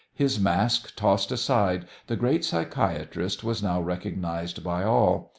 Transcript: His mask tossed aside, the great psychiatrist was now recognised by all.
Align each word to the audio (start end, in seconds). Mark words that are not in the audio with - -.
His 0.15 0.39
mask 0.39 0.95
tossed 0.95 1.31
aside, 1.31 1.85
the 2.07 2.15
great 2.15 2.43
psychiatrist 2.43 3.43
was 3.43 3.61
now 3.61 3.79
recognised 3.79 4.63
by 4.63 4.83
all. 4.83 5.29